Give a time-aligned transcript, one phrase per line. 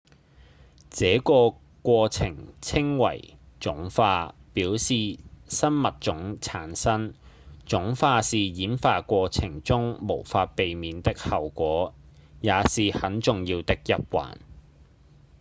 [0.89, 7.13] 這個過程稱為種化表示新物種產生
[7.67, 11.93] 種化是演化過程中無法避免的後果
[12.39, 14.37] 也是很重要的一環